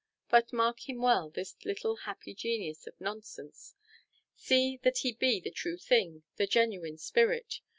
[0.31, 3.75] But mark him well this little happy genius of Nonsense;
[4.35, 7.59] see that he be the true thing the genuine spirit.